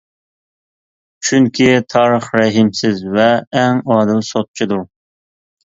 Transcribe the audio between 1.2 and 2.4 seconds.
چۈنكى، تارىخ